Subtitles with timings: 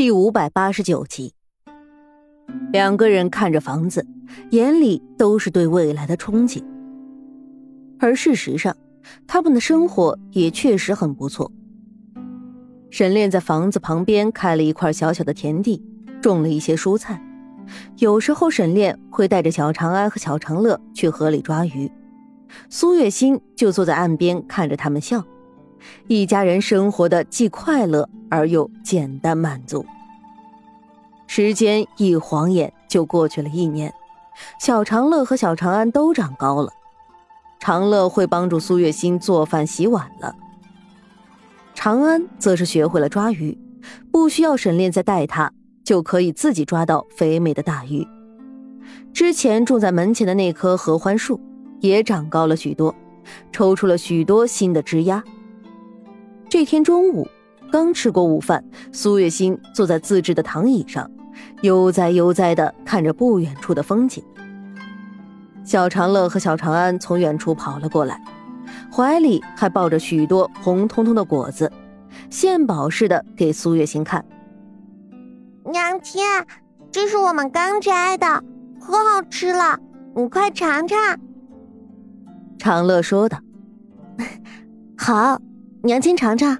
[0.00, 1.34] 第五百八十九集，
[2.72, 4.06] 两个人看着房子，
[4.48, 6.64] 眼里都是对未来的憧憬。
[7.98, 8.74] 而事实上，
[9.26, 11.52] 他们的生活也确实很不错。
[12.90, 15.84] 沈炼在房子旁边开了一块小小的田地，
[16.22, 17.22] 种了一些蔬菜。
[17.98, 21.92] 有时候，沈炼会带着小长安和小长乐去河里抓鱼，
[22.70, 25.22] 苏月心就坐在岸边看着他们笑。
[26.08, 29.84] 一家人生活的既快乐而又简单满足。
[31.26, 33.92] 时间一晃眼就过去了一年，
[34.60, 36.72] 小长乐和小长安都长高了。
[37.60, 40.34] 长乐会帮助苏月心做饭洗碗了，
[41.74, 43.56] 长安则是学会了抓鱼，
[44.10, 45.52] 不需要沈炼再带他，
[45.84, 48.06] 就可以自己抓到肥美的大鱼。
[49.12, 51.38] 之前种在门前的那棵合欢树
[51.80, 52.94] 也长高了许多，
[53.52, 55.22] 抽出了许多新的枝丫。
[56.50, 57.28] 这天中午，
[57.70, 61.08] 刚吃过午饭，苏月心坐在自制的躺椅上，
[61.62, 64.20] 悠哉悠哉的看着不远处的风景。
[65.62, 68.20] 小长乐和小长安从远处跑了过来，
[68.92, 71.70] 怀里还抱着许多红彤彤的果子，
[72.30, 74.24] 献宝似的给苏月心看。
[75.64, 76.20] 娘亲，
[76.90, 78.26] 这是我们刚摘的，
[78.80, 79.78] 可好吃了，
[80.16, 80.98] 你快尝尝。
[82.58, 83.38] 长乐说道
[84.98, 85.40] ：“好。”
[85.82, 86.58] 娘亲尝尝。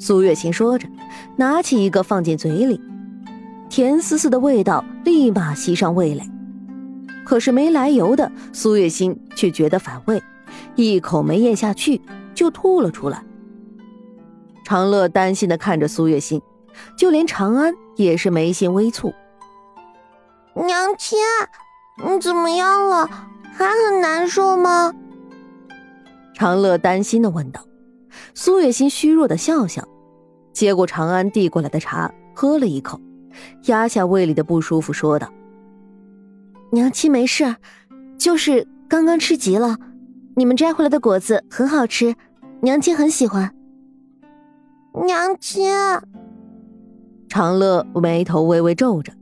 [0.00, 0.88] 苏月心说着，
[1.36, 2.80] 拿起一个放进嘴里，
[3.68, 6.28] 甜丝丝的味道立马袭上味蕾。
[7.24, 10.20] 可是没来由的，苏月心却觉得反胃，
[10.74, 12.00] 一口没咽下去
[12.34, 13.22] 就吐了出来。
[14.64, 16.42] 长乐担心的看着苏月心，
[16.96, 19.12] 就连长安也是眉心微蹙。
[20.54, 21.16] 娘亲，
[22.04, 23.08] 你怎么样了？
[23.54, 24.92] 还很难受吗？
[26.34, 27.60] 长乐担心的问道。
[28.34, 29.86] 苏月心虚弱的笑笑，
[30.52, 33.00] 接过长安递过来的茶，喝了一口，
[33.66, 35.28] 压下胃里的不舒服，说道
[36.72, 37.56] ：“娘亲没事，
[38.18, 39.76] 就是刚刚吃急了。
[40.36, 42.14] 你们摘回来的果子很好吃，
[42.60, 43.54] 娘亲很喜欢。”
[45.04, 45.70] 娘亲，
[47.28, 49.12] 长乐眉头微微皱着，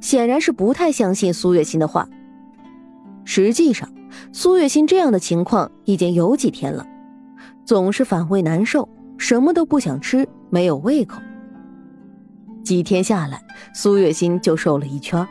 [0.00, 2.08] 显然是不太相信苏月心的话。
[3.24, 3.88] 实际上，
[4.32, 6.86] 苏月心这样的情况已经有几天了。
[7.66, 8.88] 总是反胃难受，
[9.18, 11.20] 什么都不想吃，没有胃口。
[12.64, 13.42] 几天下来，
[13.74, 15.26] 苏月心就瘦了一圈，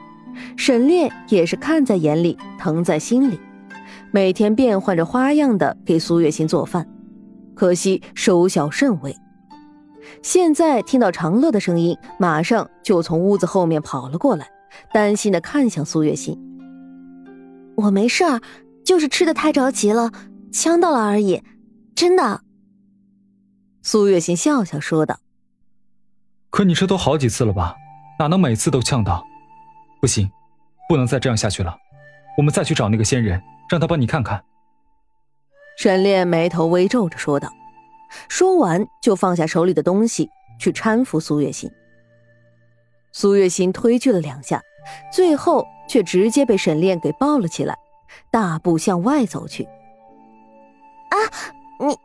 [0.57, 3.40] 沈炼也是看在眼里，疼在心里，
[4.12, 6.85] 每天变换着花样的给苏月心做饭，
[7.56, 9.16] 可惜收效甚微。
[10.22, 14.46] 现在听到长乐的声音，马上就从屋子后面跑了过来，
[14.94, 16.38] 担心的看向苏月心
[17.75, 18.41] ：“我没事儿，
[18.84, 20.12] 就是吃的太着急了，
[20.52, 21.41] 呛到了而已。”
[21.96, 22.42] 真的，
[23.82, 25.18] 苏月心笑笑说道
[26.52, 27.74] ：“可你这都好几次了吧？
[28.20, 29.24] 哪能每次都呛到？
[30.02, 30.30] 不行，
[30.90, 31.74] 不能再这样下去了。
[32.38, 34.44] 我们再去找那个仙人，让他帮你看看。”
[35.80, 37.50] 沈炼眉头微皱着说道，
[38.28, 40.30] 说完就放下手里的东西
[40.60, 41.72] 去搀扶苏月心。
[43.14, 44.62] 苏月心推拒了两下，
[45.14, 47.78] 最后却直接被沈炼给抱了起来，
[48.32, 49.64] 大步向外走去。
[49.64, 51.16] 啊！
[51.80, 51.97] 你，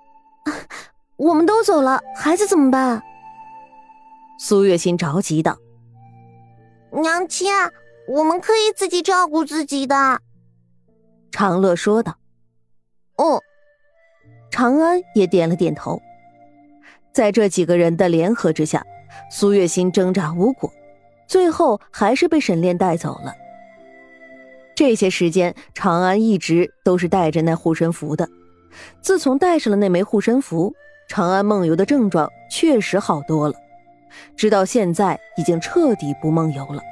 [1.17, 3.03] 我们都走了，孩子怎么办？
[4.39, 5.59] 苏月心着急道
[6.91, 7.53] ：“娘亲，
[8.09, 10.21] 我们可以自己照顾自己的。”
[11.31, 12.17] 长乐说道。
[13.17, 13.43] “哦。”
[14.51, 16.01] 长安也点了点头。
[17.13, 18.85] 在这几个人的联合之下，
[19.31, 20.73] 苏月心挣扎无果，
[21.29, 23.33] 最后还是被沈炼带走了。
[24.75, 28.29] 这些时间，长安一直都是带着那护身符的。
[29.01, 30.75] 自从带上了那枚护身符，
[31.09, 33.55] 长安梦游的症状确实好多了，
[34.37, 36.83] 直到现在已经彻底不梦游了。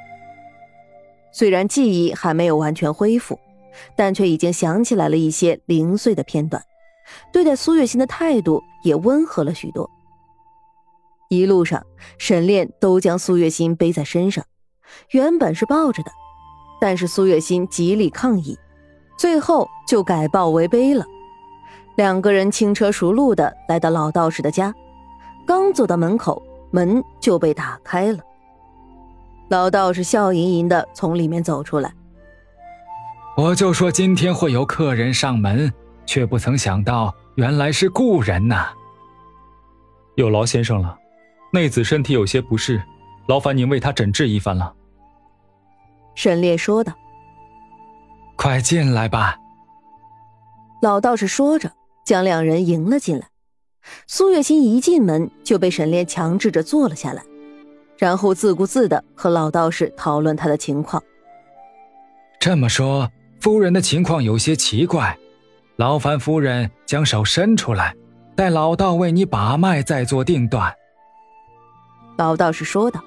[1.31, 3.39] 虽然记忆还没有完全恢复，
[3.95, 6.63] 但却已经想起来了一些零碎的片段，
[7.31, 9.89] 对待苏月心的态度也温和了许多。
[11.29, 11.85] 一路上，
[12.17, 14.43] 沈炼都将苏月心背在身上，
[15.11, 16.11] 原本是抱着的，
[16.81, 18.57] 但是苏月心极力抗议，
[19.17, 21.05] 最后就改抱为背了。
[21.95, 24.73] 两个人轻车熟路的来到老道士的家，
[25.45, 26.41] 刚走到门口，
[26.71, 28.19] 门就被打开了。
[29.49, 31.91] 老道士笑盈盈的从里面走出来。
[33.35, 35.71] 我就说今天会有客人上门，
[36.05, 38.67] 却不曾想到原来是故人呐。
[40.15, 40.97] 有劳先生了，
[41.51, 42.81] 内子身体有些不适，
[43.27, 44.73] 劳烦您为他诊治一番了。
[46.15, 46.93] 沈烈说道
[48.35, 49.37] ：“快进来吧。”
[50.81, 51.71] 老道士说着。
[52.09, 53.27] 将两人迎了进来，
[54.07, 57.21] 苏月心一进门就被沈炼强制着坐了下来。
[57.99, 61.03] 然后自顾自的和老道士讨论他的情况。
[62.39, 65.15] 这么说，夫人的情况有些奇怪，
[65.75, 67.95] 劳烦夫人将手伸出来，
[68.35, 70.73] 待老道为你把脉，再做定断。
[72.17, 72.99] 老道士说道。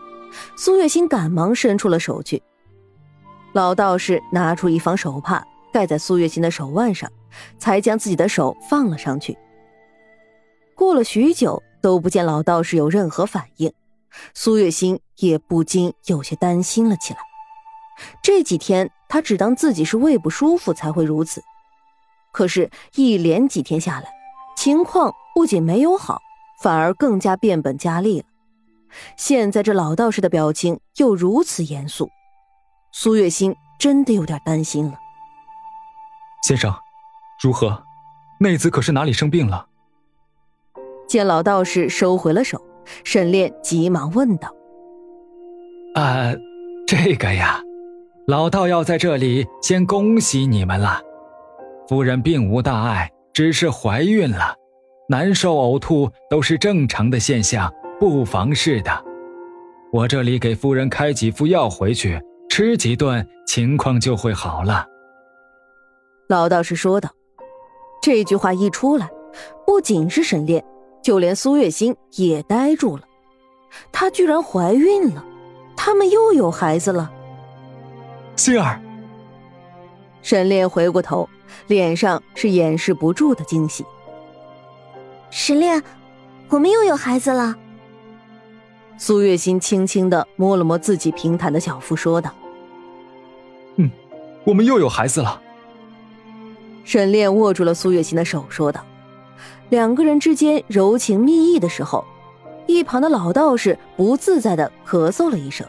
[0.57, 2.41] 苏月心赶忙伸出了手去。
[3.53, 7.11] 老道士拿出一方手帕盖在苏月心的手腕上，
[7.59, 9.37] 才将自己的手放了上去。
[10.75, 13.73] 过了许久，都不见老道士有任何反应，
[14.35, 17.21] 苏月心也不禁有些担心了起来。
[18.23, 21.43] 这几天，他只当自己是胃不舒服才会如此，
[22.33, 24.09] 可是，一连几天下来，
[24.57, 26.21] 情况不仅没有好，
[26.63, 28.27] 反而更加变本加厉了。
[29.17, 32.09] 现在这老道士的表情又如此严肃，
[32.93, 34.95] 苏月心真的有点担心了。
[36.43, 36.75] 先生，
[37.41, 37.81] 如何？
[38.41, 39.65] 妹子可是哪里生病了？
[41.07, 42.61] 见老道士收回了手，
[43.05, 44.53] 沈炼急忙问道
[45.95, 46.33] ：“啊，
[46.85, 47.61] 这个呀，
[48.27, 51.01] 老道要在这里先恭喜你们了。
[51.89, 54.57] 夫人并无大碍，只是怀孕了，
[55.09, 59.05] 难受、呕吐都是正常的现象，不妨事的。
[59.93, 64.87] 我这里给夫人开几副药回去，吃几顿，情况就会好了。”
[66.33, 67.11] 老道士说道。
[68.01, 69.11] 这句话一出来，
[69.67, 70.65] 不仅是沈炼。
[71.03, 73.03] 就连苏月心也呆住了，
[73.91, 75.25] 她居然怀孕了，
[75.77, 77.11] 他们又有孩子了。
[78.37, 78.81] 心儿，
[80.23, 81.29] 沈炼回过头，
[81.67, 83.85] 脸上是掩饰不住的惊喜。
[85.29, 85.83] 沈炼，
[86.49, 87.57] 我们又有孩子了。
[88.97, 92.31] 苏月心轻轻的摸了摸自己平坦的小腹，说道
[93.75, 93.91] ：“嗯，
[94.45, 95.42] 我们又有孩子了。”
[96.85, 98.85] 沈炼握住了苏月心的手，说道。
[99.71, 102.05] 两个人之间柔情蜜意的时候，
[102.67, 105.67] 一旁的老道士不自在的咳嗽了一声，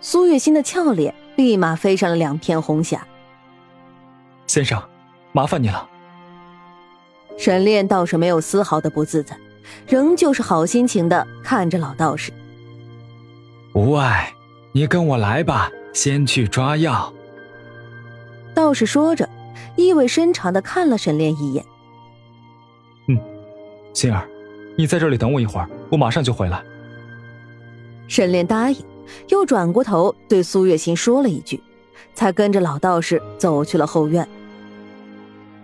[0.00, 3.04] 苏月心的俏脸立马飞上了两片红霞。
[4.46, 4.80] 先生，
[5.32, 5.88] 麻烦你了。
[7.36, 9.36] 沈炼倒是没有丝毫的不自在，
[9.88, 12.30] 仍旧是好心情的看着老道士。
[13.74, 14.32] 无碍，
[14.72, 17.12] 你跟我来吧，先去抓药。
[18.54, 19.28] 道士说着，
[19.76, 21.64] 意味深长的看了沈炼一眼。
[23.08, 23.18] 嗯
[23.92, 24.28] 心儿，
[24.76, 26.62] 你在这里等我一会儿，我马上就回来。
[28.08, 28.84] 沈炼答应，
[29.28, 31.60] 又转过头对苏月心说了一句，
[32.14, 34.26] 才跟着老道士走去了后院。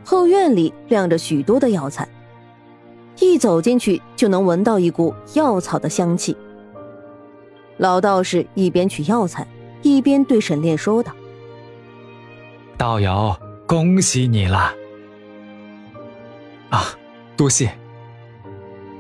[0.05, 2.09] 后院里晾着许多的药材，
[3.19, 6.37] 一走进去就能闻到一股药草的香气。
[7.77, 9.47] 老道士一边取药材，
[9.83, 11.13] 一边对沈炼说道
[12.79, 13.37] ：“道友，
[13.69, 14.75] 恭喜你了！
[16.71, 16.87] 啊，
[17.37, 17.71] 多谢。”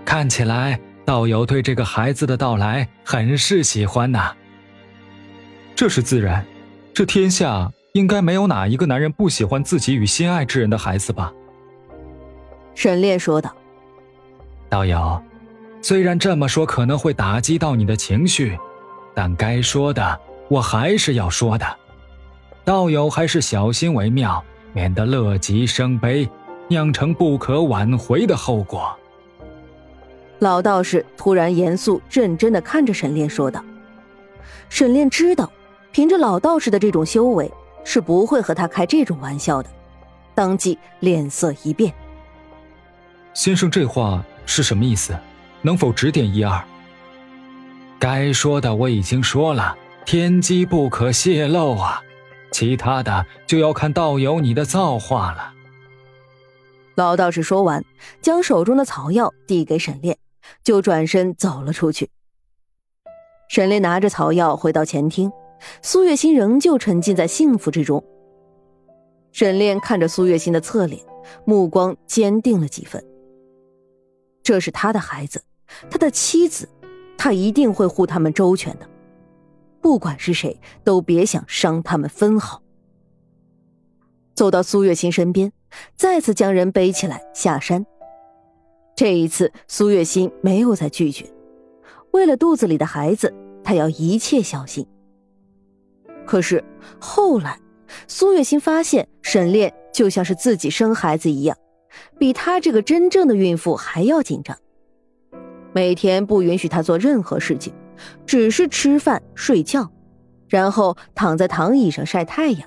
[0.05, 4.37] 看起来道友对这个孩子的到来很是喜欢呐。
[5.75, 6.45] 这是自然，
[6.93, 11.33] 这天下应该没有哪一个男人不喜欢自己与心爱之人的孩子吧？
[12.75, 13.51] 沈烈说道。
[14.69, 15.23] 道友，
[15.81, 18.59] 虽然这么说可能会打击到你的情绪，
[19.15, 20.21] 但该说的
[20.51, 21.67] 我还是要说的。
[22.67, 26.29] 道友还是小心为妙，免得乐极生悲，
[26.69, 28.97] 酿成不可挽回的后果。
[30.39, 33.65] 老道士突然严肃认真的看着沈炼说道
[34.71, 35.51] ：“沈炼知道，
[35.91, 37.51] 凭着老道士的这种修为，
[37.83, 39.69] 是不会和他开这种玩笑的，
[40.35, 41.93] 当即脸色一变。
[43.35, 45.17] 先生这话是什么意思？
[45.63, 46.63] 能否指点一二？
[47.99, 52.01] 该说的我已经说了，天机不可泄露啊，
[52.51, 55.55] 其他的就要看道友你的造化了。”
[56.97, 57.85] 老道士说完，
[58.21, 60.19] 将手中的草药递给沈炼。
[60.65, 62.09] 就转身走了出去。
[63.51, 65.31] 沈炼拿着草药回到前厅，
[65.83, 68.03] 苏月心仍旧沉浸在幸福之中。
[69.31, 71.05] 沈炼看着苏月心的侧脸，
[71.45, 73.05] 目光坚定了几分。
[74.43, 75.43] 这是他的孩子，
[75.91, 76.67] 他的妻子，
[77.19, 78.89] 他一定会护他们周全的，
[79.81, 82.63] 不管是谁，都别想伤他们分毫。
[84.35, 85.53] 走到苏月心身边，
[85.97, 87.85] 再次将人背起来下山。
[88.95, 91.27] 这一次，苏月心没有再拒绝。
[92.13, 93.33] 为了肚子里的孩子，
[93.63, 94.87] 她要一切小心。
[96.27, 96.63] 可是
[97.01, 97.61] 后来，
[98.07, 101.57] 苏月心发现沈炼就像是自己生孩子一样，
[102.19, 104.57] 比她这个真正的孕妇还要紧张。
[105.73, 107.73] 每天不允许她做任何事情，
[108.27, 109.91] 只是吃饭、睡觉，
[110.49, 112.63] 然后躺在躺椅上晒太阳。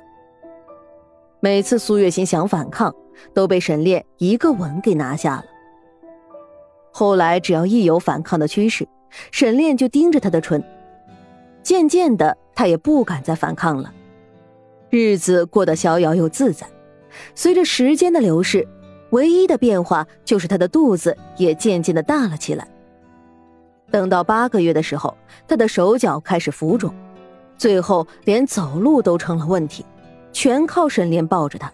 [1.40, 2.94] 每次苏月心想反抗，
[3.34, 5.46] 都被沈炼一个吻给拿下了。
[6.92, 8.88] 后来，只要一有反抗的趋势，
[9.32, 10.64] 沈炼就盯着他的唇，
[11.64, 13.94] 渐渐的，他也不敢再反抗了。
[14.90, 16.68] 日子过得逍遥又自在。
[17.36, 18.68] 随着时间的流逝，
[19.10, 22.68] 唯一的变化就是他的肚子也渐渐的大了起来。
[23.92, 25.16] 等到八个月的时候，
[25.48, 26.94] 他的手脚开始浮肿，
[27.58, 29.86] 最后连走路都成了问题，
[30.32, 31.72] 全靠沈炼抱着他。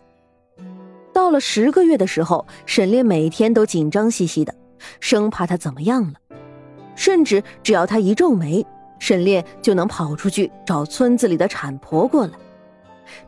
[1.13, 4.53] 到了十个月的时候，沈炼每天都紧张兮兮的，
[4.99, 6.13] 生怕他怎么样了，
[6.95, 8.65] 甚至只要他一皱眉，
[8.99, 12.33] 沈炼就能跑出去找村子里的产婆过来。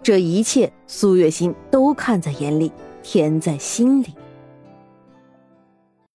[0.03, 4.13] 这一切，苏月心都看在眼里，甜在心里。